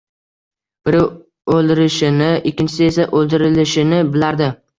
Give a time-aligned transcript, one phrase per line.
[0.87, 1.01] Biri
[1.57, 4.51] o`ldirishini, ikkinchisi esa o`ldirilishini bilardi